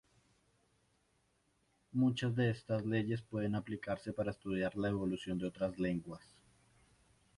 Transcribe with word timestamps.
Muchas 1.91 2.35
de 2.35 2.49
estas 2.49 2.83
leyes 2.87 3.21
pueden 3.21 3.53
aplicarse 3.53 4.11
para 4.13 4.31
estudiar 4.31 4.75
la 4.75 4.89
evolución 4.89 5.37
de 5.37 5.45
otras 5.45 5.77
lenguas. 5.77 6.23